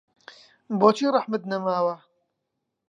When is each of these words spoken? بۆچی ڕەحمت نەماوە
بۆچی 0.79 1.07
ڕەحمت 1.13 1.43
نەماوە 1.51 1.95